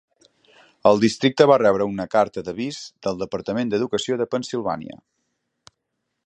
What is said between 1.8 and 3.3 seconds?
una carta d'"Avís" del